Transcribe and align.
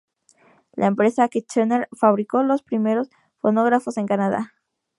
La 0.75 0.87
empresa 0.87 1.29
Kitchener, 1.29 1.87
fabricó 1.95 2.41
los 2.41 2.63
primeros 2.63 3.11
fonógrafos 3.39 3.97
en 3.97 4.07
Canadá. 4.07 4.55